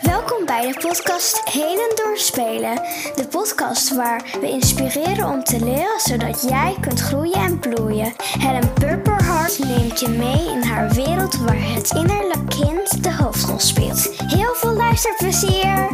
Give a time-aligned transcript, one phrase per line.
[0.00, 2.74] Welkom bij de podcast Heden Doorspelen.
[3.14, 8.14] De podcast waar we inspireren om te leren zodat jij kunt groeien en bloeien.
[8.18, 14.22] Helen Purperhart neemt je mee in haar wereld waar het innerlijk kind de hoofdrol speelt.
[14.26, 15.88] Heel veel luisterplezier!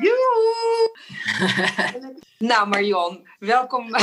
[0.00, 0.92] Joehoe!
[2.38, 3.90] nou Marion, welkom.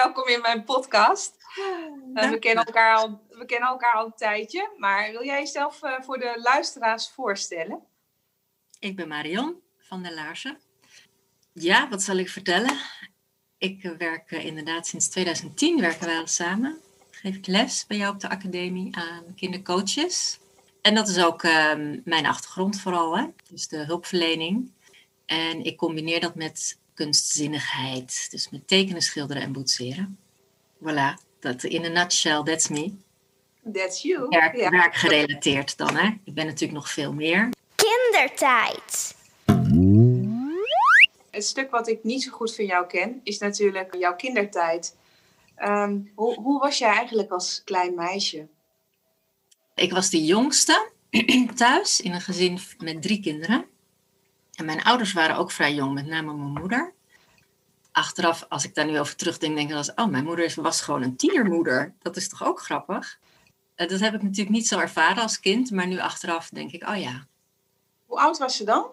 [0.00, 1.39] welkom in mijn podcast.
[1.58, 5.82] Uh, we, kennen elkaar al, we kennen elkaar al een tijdje, maar wil jij jezelf
[5.82, 7.80] uh, voor de luisteraars voorstellen?
[8.78, 10.58] Ik ben Marion van der Laarsen.
[11.52, 12.76] Ja, wat zal ik vertellen?
[13.58, 16.80] Ik uh, werk inderdaad sinds 2010 werken wij al samen.
[17.10, 20.38] Geef ik les bij jou op de academie aan kindercoaches.
[20.82, 23.26] En dat is ook ehm, mijn achtergrond vooral, hè?
[23.48, 24.72] dus de hulpverlening.
[25.26, 30.18] En ik combineer dat met kunstzinnigheid, dus met tekenen, schilderen en boetseren.
[30.82, 32.92] Voilà, dat in een nutshell, that's me.
[33.72, 34.28] That's you.
[34.28, 34.70] Werk, ja.
[34.70, 36.08] Werkgerelateerd dan, hè?
[36.24, 37.48] Ik ben natuurlijk nog veel meer.
[37.74, 39.14] Kindertijd.
[41.30, 44.96] Het stuk wat ik niet zo goed van jou ken, is natuurlijk jouw kindertijd.
[45.58, 48.46] Um, hoe, hoe was jij eigenlijk als klein meisje?
[49.74, 50.90] Ik was de jongste
[51.56, 53.64] thuis in een gezin met drie kinderen.
[54.54, 56.92] En mijn ouders waren ook vrij jong, met name mijn moeder.
[57.92, 61.02] Achteraf, als ik daar nu over terugdenk, denk ik dat oh, mijn moeder was gewoon
[61.02, 61.94] een tienermoeder.
[61.98, 63.18] Dat is toch ook grappig?
[63.76, 66.88] Uh, dat heb ik natuurlijk niet zo ervaren als kind, maar nu achteraf denk ik,
[66.88, 67.26] oh ja.
[68.06, 68.86] Hoe oud was ze dan?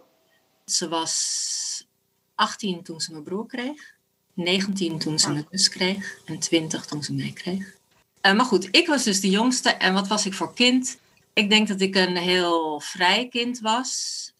[0.65, 1.87] Ze was
[2.35, 3.95] 18 toen ze mijn broer kreeg,
[4.33, 7.75] 19 toen ze mijn zus kreeg en 20 toen ze mij kreeg.
[8.21, 10.97] Uh, maar goed, ik was dus de jongste en wat was ik voor kind?
[11.33, 14.33] Ik denk dat ik een heel vrij kind was,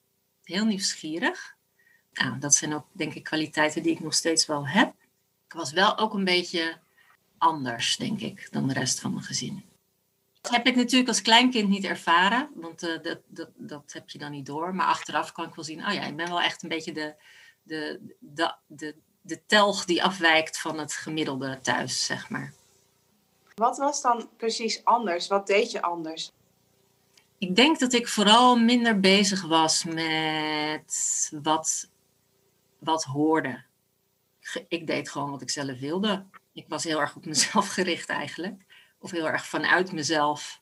[0.43, 1.55] heel nieuwsgierig.
[2.17, 4.93] Nou, dat zijn ook, denk ik, kwaliteiten die ik nog steeds wel heb.
[5.45, 6.77] Ik was wel ook een beetje
[7.37, 9.63] anders, denk ik, dan de rest van mijn gezin.
[10.41, 14.17] Dat heb ik natuurlijk als kleinkind niet ervaren, want uh, dat, dat, dat heb je
[14.17, 14.75] dan niet door.
[14.75, 17.15] Maar achteraf kan ik wel zien, oh ja, ik ben wel echt een beetje de,
[17.63, 22.53] de, de, de, de telg die afwijkt van het gemiddelde thuis, zeg maar.
[23.55, 25.27] Wat was dan precies anders?
[25.27, 26.31] Wat deed je anders?
[27.37, 31.89] Ik denk dat ik vooral minder bezig was met wat,
[32.87, 33.63] wat hoorde.
[34.67, 36.25] Ik deed gewoon wat ik zelf wilde.
[36.53, 38.65] Ik was heel erg op mezelf gericht eigenlijk.
[38.99, 40.61] Of heel erg vanuit mezelf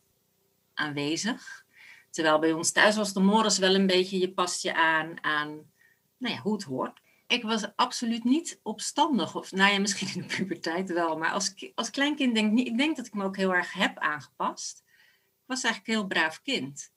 [0.74, 1.66] aanwezig.
[2.10, 5.72] Terwijl bij ons thuis was de morgens wel een beetje, je past je aan aan
[6.18, 7.00] nou ja, hoe het hoort.
[7.28, 9.36] Ik was absoluut niet opstandig.
[9.36, 11.18] Of nou ja, misschien in de puberteit wel.
[11.18, 12.68] Maar als, als kleinkind denk ik.
[12.68, 14.84] Ik denk dat ik me ook heel erg heb aangepast
[15.46, 16.94] was eigenlijk een heel braaf kind.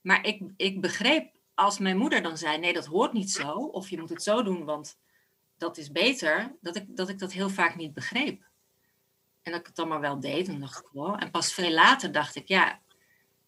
[0.00, 3.52] Maar ik, ik begreep als mijn moeder dan zei: nee, dat hoort niet zo.
[3.52, 4.98] Of je moet het zo doen, want
[5.58, 6.56] dat is beter.
[6.60, 8.42] Dat ik dat, ik dat heel vaak niet begreep.
[9.42, 10.48] En dat ik het dan maar wel deed.
[10.48, 11.22] En dacht ik, wow.
[11.22, 12.80] En pas veel later dacht ik: ja,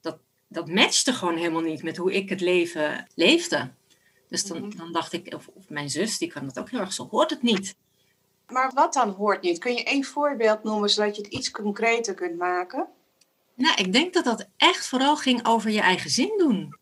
[0.00, 3.72] dat, dat matchte gewoon helemaal niet met hoe ik het leven leefde.
[4.28, 4.76] Dus dan, Mhm.
[4.76, 7.30] dan dacht ik, of, of mijn zus, die kan dat ook heel erg zo, hoort
[7.30, 7.76] het niet.
[8.46, 9.58] Maar wat dan hoort niet?
[9.58, 12.88] Kun je één voorbeeld noemen zodat je het iets concreter kunt maken?
[13.54, 16.78] Nou, ik denk dat dat echt vooral ging over je eigen zin doen.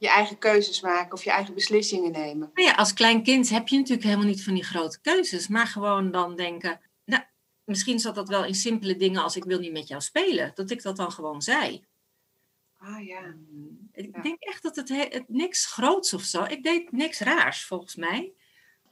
[0.00, 2.50] Je eigen keuzes maken of je eigen beslissingen nemen.
[2.54, 5.66] Nou ja, als klein kind heb je natuurlijk helemaal niet van die grote keuzes, maar
[5.66, 7.22] gewoon dan denken, nou,
[7.64, 10.70] misschien zat dat wel in simpele dingen als ik wil niet met jou spelen, dat
[10.70, 11.84] ik dat dan gewoon zei.
[12.78, 13.34] Ah ja.
[13.92, 14.22] Ik Ja.
[14.22, 17.94] denk echt dat het, he- het niks groots of zo, ik deed niks raars volgens
[17.96, 18.32] mij.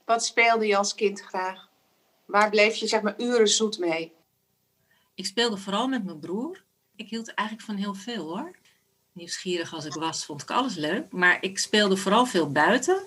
[0.05, 1.69] Wat speelde je als kind graag?
[2.25, 4.13] Waar bleef je zeg maar uren zoet mee?
[5.15, 6.65] Ik speelde vooral met mijn broer.
[6.97, 8.57] Ik hield eigenlijk van heel veel hoor.
[9.17, 11.13] Nieuwsgierig als ik was, vond ik alles leuk.
[11.13, 13.03] Maar ik speelde vooral veel buiten.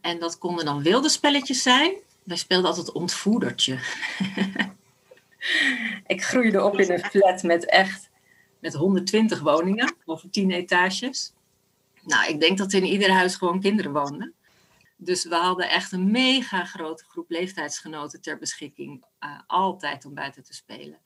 [0.00, 1.94] En dat konden dan wilde spelletjes zijn.
[2.22, 3.78] Wij speelden altijd ontvoerdertje.
[6.06, 8.10] ik groeide op in een flat met echt
[8.58, 11.32] met 120 woningen over 10 etages.
[12.02, 14.34] Nou, ik denk dat in ieder huis gewoon kinderen woonden.
[14.96, 19.04] Dus we hadden echt een mega grote groep leeftijdsgenoten ter beschikking.
[19.18, 20.98] eh, altijd om buiten te spelen.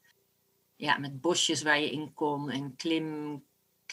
[0.77, 3.43] Ja, met bosjes waar je in kon en klim,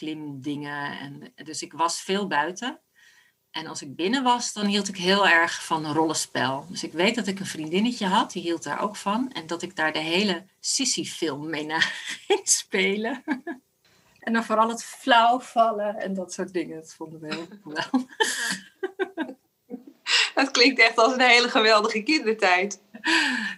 [0.02, 0.98] klimdingen.
[0.98, 2.80] En, dus ik was veel buiten.
[3.50, 6.66] En als ik binnen was, dan hield ik heel erg van rollenspel.
[6.68, 9.32] Dus ik weet dat ik een vriendinnetje had, die hield daar ook van.
[9.32, 11.80] En dat ik daar de hele Sissy-film mee na
[12.26, 13.22] ging spelen.
[14.18, 16.76] En dan vooral het flauw vallen en dat soort dingen.
[16.76, 18.10] Dat vonden we heel geweldig.
[20.34, 22.82] Dat klinkt echt als een hele geweldige kindertijd.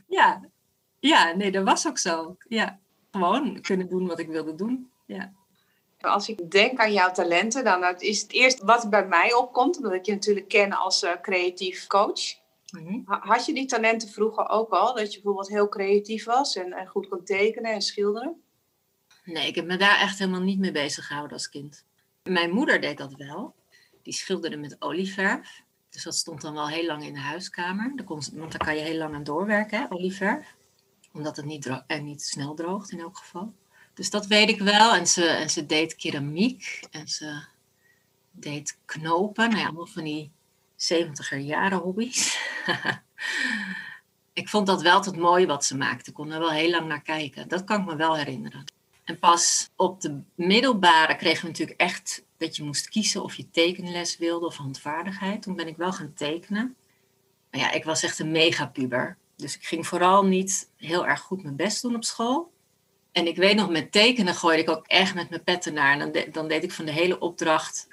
[0.09, 0.41] Ja,
[1.01, 2.37] ja, nee, dat was ook zo.
[2.49, 2.81] Ja,
[3.11, 4.91] gewoon kunnen doen wat ik wilde doen.
[5.07, 5.33] Ja.
[6.11, 9.93] Als ik denk aan jouw talenten, dan is het eerst wat bij mij opkomt, omdat
[9.93, 12.43] ik je natuurlijk ken als eh, creatief coach.
[12.71, 13.01] Mhm.
[13.05, 14.95] Had je die talenten vroeger ook al?
[14.95, 18.43] Dat je bijvoorbeeld heel creatief was en, en goed kon tekenen en schilderen?
[19.25, 21.85] Nee, ik heb me daar echt helemaal niet mee bezig gehouden als kind.
[22.23, 23.55] Mijn moeder deed dat wel.
[24.03, 25.63] Die schilderde met olieverf.
[25.91, 27.93] Dus dat stond dan wel heel lang in de huiskamer.
[28.07, 30.55] Want daar kan je heel lang aan doorwerken, hè, olieverf.
[31.13, 33.53] Omdat het niet, en niet snel droogt in elk geval.
[33.95, 34.95] Dus dat weet ik wel.
[34.95, 36.81] En ze, en ze deed keramiek.
[36.91, 37.43] En ze
[38.31, 39.49] deed knopen.
[39.49, 40.33] Nou ja, allemaal van die
[40.77, 42.39] 70er jaren hobby's.
[44.33, 46.11] ik vond dat wel het mooie wat ze maakte.
[46.11, 47.49] Ik kon er wel heel lang naar kijken.
[47.49, 48.65] Dat kan ik me wel herinneren.
[49.05, 53.51] En pas op de middelbare kregen we natuurlijk echt dat je moest kiezen of je
[53.51, 55.43] tekenles wilde of handvaardigheid.
[55.43, 56.77] Toen ben ik wel gaan tekenen.
[57.51, 59.19] Maar ja, ik was echt een megapuber.
[59.37, 62.53] Dus ik ging vooral niet heel erg goed mijn best doen op school.
[63.15, 66.01] En ik weet nog, met tekenen gooide ik ook echt met mijn petten naar.
[66.01, 67.89] En dan, dan deed ik van de hele opdracht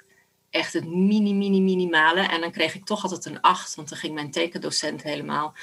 [0.50, 2.20] echt het mini, mini, minimale.
[2.20, 5.54] En dan kreeg ik toch altijd een acht, want dan ging mijn tekendocent helemaal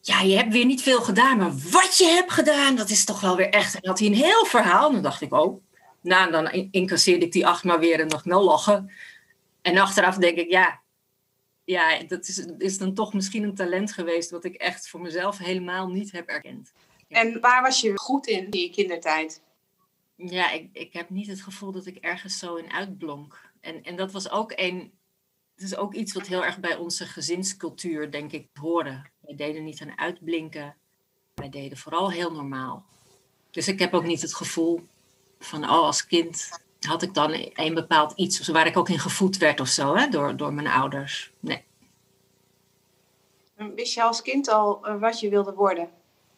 [0.00, 3.20] ja, je hebt weer niet veel gedaan, maar wat je hebt gedaan, dat is toch
[3.20, 3.74] wel weer echt.
[3.74, 4.86] En had hij een heel verhaal.
[4.86, 5.62] En dan dacht ik, oh,
[6.00, 8.92] nou, dan incasseerde ik die acht maar weer en dacht, nou lachen.
[9.62, 10.80] En achteraf denk ik, ja,
[11.64, 15.38] ja dat is, is dan toch misschien een talent geweest wat ik echt voor mezelf
[15.38, 16.72] helemaal niet heb erkend.
[17.10, 19.42] En waar was je goed in in je kindertijd?
[20.16, 23.50] Ja, ik, ik heb niet het gevoel dat ik ergens zo in uitblonk.
[23.60, 24.92] En, en dat was ook een
[25.54, 29.02] het is ook iets wat heel erg bij onze gezinscultuur, denk ik, hoorde.
[29.20, 30.76] Wij deden niet aan uitblinken.
[31.34, 32.84] Wij deden vooral heel normaal.
[33.50, 34.80] Dus ik heb ook niet het gevoel
[35.38, 36.48] van, oh, als kind
[36.80, 40.08] had ik dan een bepaald iets waar ik ook in gevoed werd of zo, hè,
[40.08, 41.32] door, door mijn ouders.
[41.40, 41.64] Nee.
[43.54, 45.90] Wist je als kind al eh, wat je wilde worden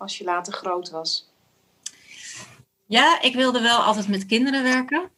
[0.02, 1.30] als je later groot was?
[2.86, 5.10] Ja, ik wilde wel altijd met kinderen werken.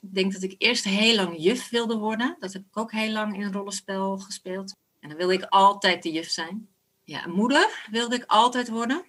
[0.00, 2.36] Ik denk dat ik eerst heel lang juf wilde worden.
[2.38, 4.76] Dat heb ik ook heel lang in rollenspel gespeeld.
[5.00, 6.68] En dan wilde ik altijd de juf zijn.
[7.04, 9.04] Ja, moeder wilde ik altijd worden.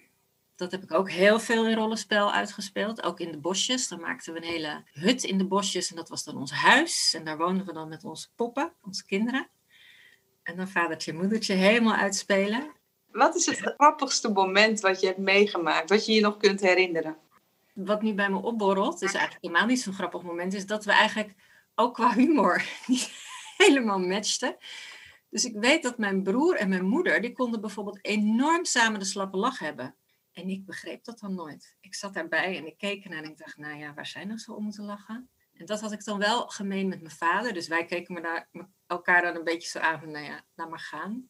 [0.56, 3.02] Dat heb ik ook heel veel in rollenspel uitgespeeld.
[3.02, 3.88] Ook in de bosjes.
[3.88, 5.90] Dan maakten we een hele hut in de bosjes.
[5.90, 7.14] En dat was dan ons huis.
[7.14, 9.48] En daar woonden we dan met onze poppen, onze kinderen.
[10.42, 12.72] En dan vadertje en moedertje helemaal uitspelen.
[13.12, 15.90] Wat is het grappigste moment wat je hebt meegemaakt?
[15.90, 17.16] Wat je je nog kunt herinneren?
[17.84, 20.92] wat nu bij me opborrelt, is eigenlijk helemaal niet zo'n grappig moment, is dat we
[20.92, 21.34] eigenlijk
[21.74, 23.12] ook qua humor niet
[23.56, 24.56] helemaal matchten.
[25.30, 29.04] Dus ik weet dat mijn broer en mijn moeder, die konden bijvoorbeeld enorm samen de
[29.04, 29.94] slappe lach hebben.
[30.32, 31.76] En ik begreep dat dan nooit.
[31.80, 34.40] Ik zat daarbij en ik keek ernaar en ik dacht, nou ja, waar zijn we
[34.40, 35.30] zo om te lachen?
[35.52, 37.52] En dat had ik dan wel gemeen met mijn vader.
[37.52, 38.50] Dus wij keken me daar,
[38.86, 41.28] elkaar dan een beetje zo aan van, nou ja, laat maar gaan.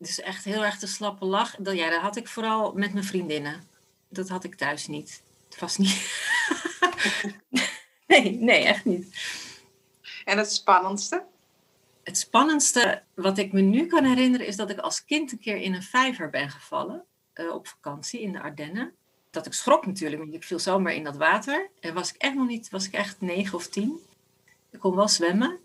[0.00, 1.56] Dus echt heel erg de slappe lach.
[1.58, 3.68] Dat, ja, dat had ik vooral met mijn vriendinnen.
[4.08, 5.22] Dat had ik thuis niet.
[5.48, 6.22] Het was niet.
[8.06, 9.16] nee, nee, echt niet.
[10.24, 11.24] En het spannendste?
[12.02, 15.56] Het spannendste wat ik me nu kan herinneren is dat ik als kind een keer
[15.56, 17.04] in een vijver ben gevallen
[17.34, 18.92] uh, op vakantie in de Ardennen.
[19.30, 21.70] Dat ik schrok natuurlijk, want ik viel zomaar in dat water.
[21.80, 24.00] En was ik echt nog niet, was ik echt negen of tien.
[24.70, 25.58] Ik kon wel zwemmen.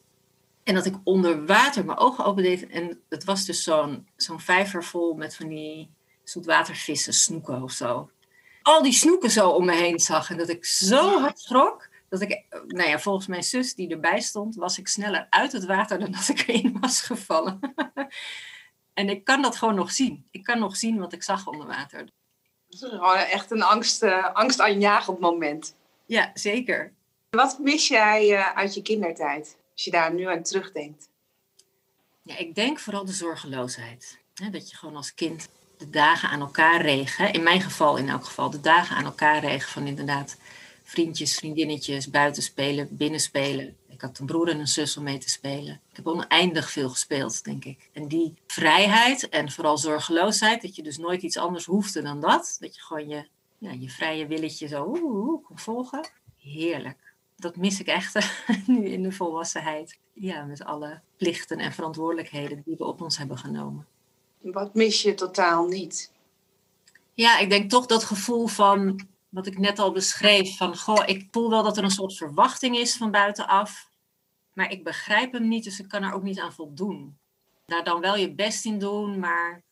[0.65, 2.67] En dat ik onder water mijn ogen opendeed.
[2.67, 5.89] En het was dus zo'n zo'n vijver vol met van die
[6.23, 8.09] zoetwatervissen, snoeken of zo
[8.65, 10.29] al die snoeken zo om me heen zag.
[10.29, 11.87] En dat ik zo hard schrok.
[12.09, 15.65] Dat ik, nou ja, volgens mijn zus die erbij stond, was ik sneller uit het
[15.65, 17.59] water dan dat ik erin was gevallen.
[18.93, 20.27] en ik kan dat gewoon nog zien.
[20.31, 21.99] Ik kan nog zien wat ik zag onder water.
[22.67, 25.75] Dat is gewoon echt een angst, uh, angstaanjagend moment.
[26.05, 26.93] Ja, zeker.
[27.29, 31.09] Wat mis jij uh, uit je kindertijd, als je daar nu aan terugdenkt?
[32.21, 34.19] Ja, ik denk vooral de zorgeloosheid.
[34.51, 37.33] dat je gewoon als kind de dagen aan elkaar regen.
[37.33, 40.37] In mijn geval in elk geval, de dagen aan elkaar regen van inderdaad
[40.83, 43.77] vriendjes, vriendinnetjes, buiten spelen, binnen spelen.
[43.87, 45.81] Ik had een broer en een zus om mee te spelen.
[45.89, 47.89] Ik heb oneindig veel gespeeld, denk ik.
[47.93, 52.57] En die vrijheid en vooral zorgeloosheid, dat je dus nooit iets anders hoefde dan dat.
[52.59, 53.27] Dat je gewoon je,
[53.57, 56.09] ja, je vrije willetje zo oeh, kon volgen.
[56.37, 57.14] Heerlijk.
[57.35, 58.37] Dat mis ik echt
[58.67, 59.99] nu in de volwassenheid.
[60.13, 63.87] Ja, met alle plichten en verantwoordelijkheden die we op ons hebben genomen.
[64.41, 66.11] Wat mis je totaal niet?
[67.13, 70.57] Ja, ik denk toch dat gevoel van wat ik net al beschreef.
[70.57, 73.89] Van goh, ik voel wel dat er een soort verwachting is van buitenaf.
[74.53, 77.17] Maar ik begrijp hem niet, dus ik kan er ook niet aan voldoen.
[77.65, 79.63] Daar dan wel je best in doen, maar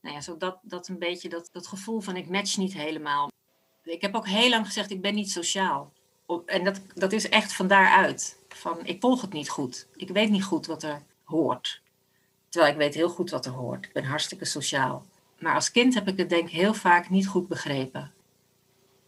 [0.00, 3.30] nou ja, zo dat, dat een beetje dat, dat gevoel van ik match niet helemaal.
[3.82, 5.92] Ik heb ook heel lang gezegd, ik ben niet sociaal.
[6.46, 8.38] En dat, dat is echt van daaruit.
[8.48, 9.86] Van, ik volg het niet goed.
[9.96, 11.82] Ik weet niet goed wat er hoort.
[12.48, 13.84] Terwijl ik weet heel goed wat er hoort.
[13.84, 15.06] Ik ben hartstikke sociaal.
[15.38, 18.12] Maar als kind heb ik het denk ik heel vaak niet goed begrepen.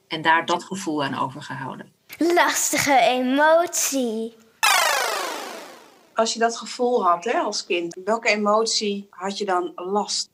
[0.08, 1.92] En daar dat gevoel aan overgehouden.
[2.18, 4.36] Lastige emotie.
[6.14, 10.30] Als je dat gevoel had hè, als kind, welke emotie had je dan last?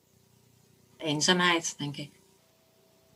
[0.97, 2.13] Eenzaamheid, denk ik.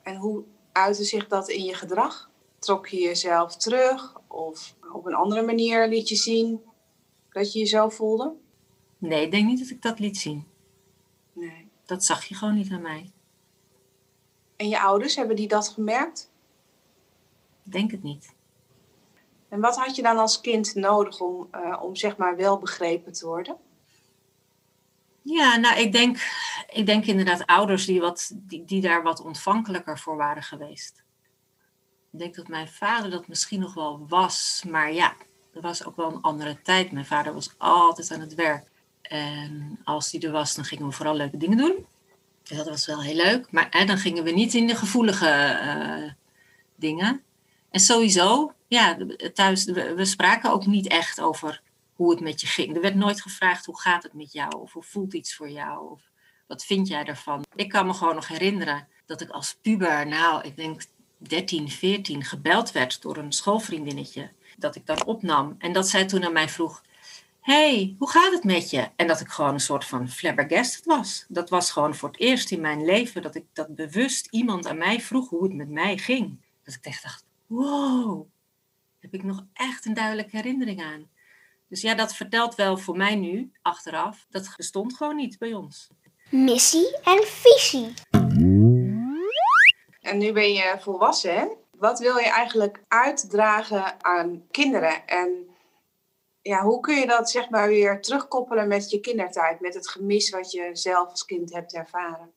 [0.03, 2.31] En hoe uitte zich dat in je gedrag?
[2.63, 6.61] Trok je jezelf terug of op een andere manier liet je zien
[7.31, 8.35] dat je je zo voelde?
[8.99, 10.47] Nee, ik denk niet dat ik dat liet zien.
[11.33, 11.69] Nee.
[11.85, 13.11] Dat zag je gewoon niet aan mij.
[14.57, 16.31] En je ouders, hebben die dat gemerkt?
[17.65, 18.35] Ik denk het niet.
[19.49, 23.13] En wat had je dan als kind nodig om, uh, om zeg maar wel begrepen
[23.13, 23.57] te worden?
[25.23, 26.19] Ja, nou, ik denk,
[26.69, 31.03] ik denk inderdaad ouders die, wat, die, die daar wat ontvankelijker voor waren geweest.
[32.13, 35.17] Ik denk dat mijn vader dat misschien nog wel was, maar ja,
[35.53, 36.93] dat was ook wel een andere tijd.
[36.93, 38.69] Mijn vader was altijd aan het werk.
[39.03, 41.87] En als hij er was, dan gingen we vooral leuke dingen doen.
[42.43, 43.51] Dus dat was wel heel leuk.
[43.51, 46.11] Maar hè, dan gingen we niet in de gevoelige uh,
[46.77, 47.23] dingen.
[47.71, 48.97] En sowieso, ja,
[49.35, 52.75] thuis, we, we spraken ook niet echt over hoe het met je ging.
[52.75, 55.91] Er werd nooit gevraagd hoe gaat het met jou of hoe voelt iets voor jou
[55.91, 56.01] of
[56.47, 57.45] wat vind jij ervan.
[57.55, 60.83] Ik kan me gewoon nog herinneren dat ik als puber, nou, ik denk
[61.29, 64.31] 13, 14, gebeld werd door een schoolvriendinnetje.
[64.57, 66.83] Dat ik dan opnam en dat zij toen aan mij vroeg:
[67.41, 68.89] hey, hoe gaat het met je?
[68.97, 71.25] En dat ik gewoon een soort van flabbergasted was.
[71.29, 74.79] Dat was gewoon voor het eerst in mijn leven dat ik dat bewust iemand aan
[74.79, 76.39] mij vroeg hoe het met mij ging.
[76.65, 78.27] Dat ik echt dacht: wow,
[78.99, 81.11] heb ik nog echt een duidelijke herinnering aan.
[81.69, 85.89] Dus ja, dat vertelt wel voor mij nu, achteraf, dat bestond gewoon niet bij ons.
[86.31, 87.93] Missie en visie.
[90.13, 91.57] En nu ben je volwassen?
[91.77, 95.07] Wat wil je eigenlijk uitdragen aan kinderen?
[95.07, 95.47] En
[96.43, 100.31] ja, hoe kun je dat zeg maar weer terugkoppelen met je kindertijd, met het gemis
[100.31, 102.33] wat je zelf als kind hebt ervaren?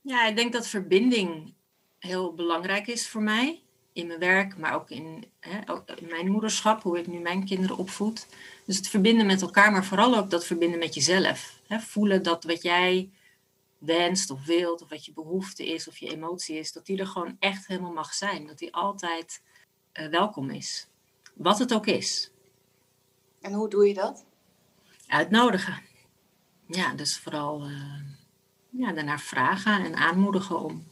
[0.00, 1.54] Ja, ik denk dat verbinding
[1.98, 3.62] heel belangrijk is voor mij
[3.92, 5.58] in mijn werk, maar ook in, hè,
[6.08, 8.26] mijn moederschap, hoe ik nu mijn kinderen opvoed.
[8.64, 11.60] Dus het verbinden met elkaar, maar vooral ook dat verbinden met jezelf.
[11.66, 13.10] Hè, voelen dat wat jij
[13.86, 17.06] wenst of wilt, of wat je behoefte is, of je emotie is, dat die er
[17.06, 18.46] gewoon echt helemaal mag zijn.
[18.46, 19.42] Dat die altijd
[19.92, 20.88] uh, welkom is.
[21.34, 22.30] Wat het ook is.
[23.40, 24.24] En hoe doe je dat?
[25.06, 25.82] Uitnodigen.
[26.66, 28.00] Ja, dus vooral uh,
[28.70, 30.84] ja, daarnaar vragen en aanmoedigen om,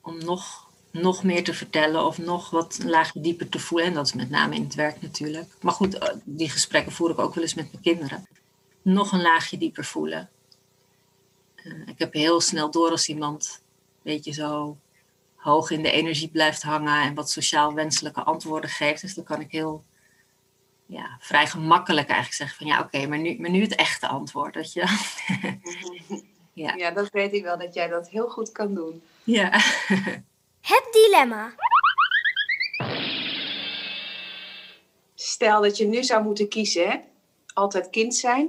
[0.00, 0.66] om nog
[1.02, 3.86] nog meer te vertellen of nog wat een laagje dieper te voelen.
[3.86, 5.56] En dat is met name in het werk natuurlijk.
[5.60, 8.26] Maar goed, eh, die gesprekken voer ik ook wel eens met mijn kinderen.
[8.82, 10.30] Nog een laagje dieper voelen.
[11.66, 13.62] Uh, ik heb heel snel door als iemand,
[14.02, 14.76] weet je, zo
[15.34, 19.00] hoog in de energie blijft hangen en wat sociaal wenselijke antwoorden geeft.
[19.00, 19.84] Dus dan kan ik heel
[20.86, 24.54] ja, vrij gemakkelijk eigenlijk zeggen van ja, oké, maar, nu, maar nu het echte antwoord.
[24.54, 24.80] Dat je...
[26.64, 26.74] ja.
[26.74, 29.02] ja, dat weet ik wel, dat jij dat heel goed kan doen.
[29.24, 29.50] Ja.
[30.60, 31.54] Het dilemma.
[35.14, 36.96] Stel dat je nu zou moeten kiezen, hè?
[37.54, 38.48] altijd kind zijn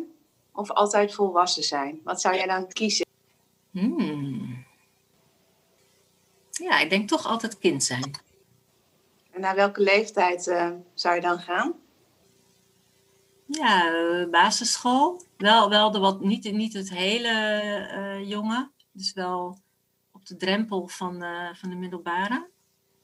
[0.52, 2.02] of altijd volwassen zijn.
[2.04, 3.07] Wat zou jij dan kiezen?
[3.80, 4.66] Hmm.
[6.52, 8.12] Ja, ik denk toch altijd kind zijn.
[9.32, 11.74] En naar welke leeftijd uh, zou je dan gaan?
[13.46, 15.22] Ja, uh, basisschool.
[15.38, 17.30] Wel, wel de wat, niet, niet het hele
[17.94, 18.72] uh, jonge.
[18.92, 19.58] Dus wel
[20.24, 22.48] de drempel van, van de middelbare.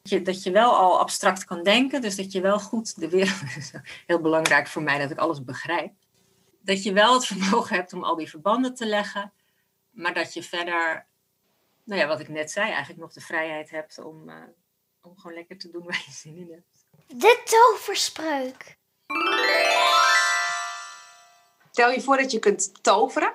[0.01, 3.09] Dat je, dat je wel al abstract kan denken, dus dat je wel goed de
[3.09, 3.41] wereld.
[4.07, 5.93] heel belangrijk voor mij dat ik alles begrijp.
[6.61, 9.33] Dat je wel het vermogen hebt om al die verbanden te leggen,
[9.93, 11.05] maar dat je verder,
[11.83, 14.43] nou ja, wat ik net zei, eigenlijk nog de vrijheid hebt om, uh,
[15.01, 16.85] om gewoon lekker te doen waar je zin in hebt.
[17.07, 18.77] De toverspreuk.
[21.71, 23.33] Stel je voor dat je kunt toveren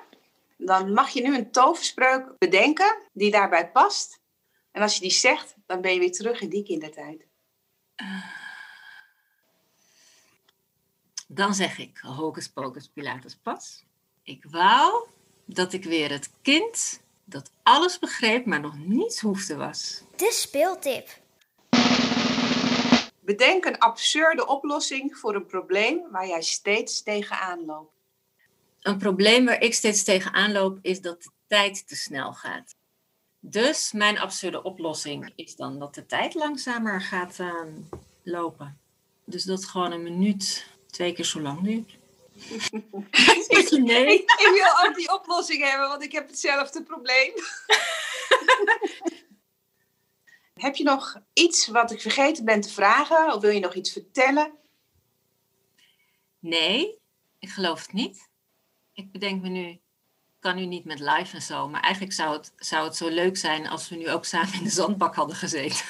[0.65, 4.21] dan mag je nu een toverspreuk bedenken die daarbij past.
[4.71, 7.27] En als je die zegt, dan ben je weer terug in die kindertijd.
[11.27, 13.85] Dan zeg ik, hocus pocus pilatus pas.
[14.23, 15.07] Ik wou
[15.53, 20.03] dat ik weer het kind dat alles begreep, maar nog niets hoefde was.
[20.15, 21.19] De speeltip.
[23.19, 27.97] Bedenk een absurde oplossing voor een probleem waar jij steeds tegenaan loopt
[28.81, 32.75] een probleem waar ik steeds tegenaan loop, is dat de tijd te snel gaat.
[33.39, 37.63] Dus mijn absurde oplossing is dan dat de tijd langzamer gaat uh,
[38.23, 38.79] lopen.
[39.25, 41.97] Dus dat gewoon een minuut twee keer zo lang duurt.
[43.79, 44.13] nee.
[44.13, 47.33] Ik, ik wil ook die oplossing hebben, want ik heb hetzelfde probleem.
[50.65, 53.33] heb je nog iets wat ik vergeten ben te vragen?
[53.33, 54.51] Of wil je nog iets vertellen?
[56.39, 56.99] Nee,
[57.39, 58.29] ik geloof het niet
[58.99, 59.79] ik bedenk me nu,
[60.39, 63.37] kan nu niet met live en zo, maar eigenlijk zou het, zou het zo leuk
[63.37, 65.85] zijn als we nu ook samen in de zandbak hadden gezeten.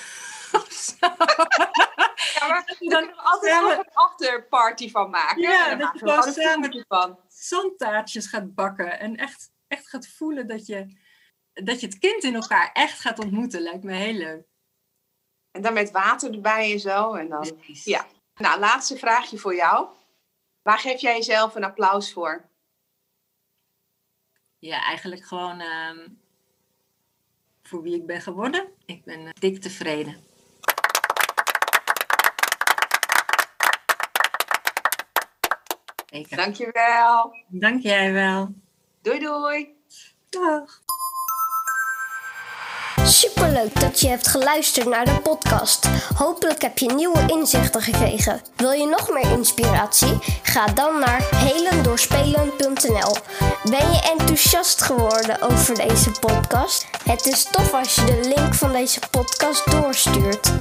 [2.53, 5.41] Dat we dan kunnen altijd samen- nog een afterparty van maken.
[5.41, 7.19] Ja, en dan dat je gewoon samen- van.
[7.27, 8.99] zandtaartjes gaat bakken.
[8.99, 10.97] En echt, echt gaat voelen dat je,
[11.53, 13.61] dat je het kind in elkaar echt gaat ontmoeten.
[13.61, 14.47] Lijkt me heel leuk.
[15.51, 17.13] En dan met water erbij en zo.
[17.13, 17.55] En dan...
[17.55, 17.83] Precies.
[17.83, 18.05] Ja.
[18.35, 19.87] Nou, laatste vraagje voor jou.
[20.61, 22.49] Waar geef jij jezelf een applaus voor?
[24.59, 26.07] Ja, eigenlijk gewoon ehm,
[27.63, 28.73] voor wie ik ben geworden.
[28.85, 30.23] Ik ben eh, dik tevreden.
[36.11, 36.37] Zeker.
[36.37, 37.35] Dankjewel.
[37.47, 38.53] Dank jij wel.
[39.01, 39.77] Doei doei.
[40.29, 40.81] Dag.
[43.03, 45.87] Superleuk dat je hebt geluisterd naar de podcast.
[46.15, 48.41] Hopelijk heb je nieuwe inzichten gekregen.
[48.55, 50.17] Wil je nog meer inspiratie?
[50.43, 53.15] Ga dan naar helendoorspelen.nl.
[53.63, 56.87] Ben je enthousiast geworden over deze podcast?
[57.03, 60.51] Het is tof als je de link van deze podcast doorstuurt.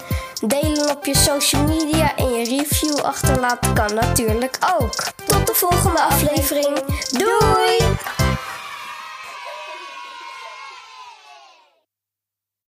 [0.46, 5.12] Delen op je social media en je review achterlaten kan natuurlijk ook.
[5.26, 6.76] Tot de volgende aflevering.
[7.10, 7.78] Doei!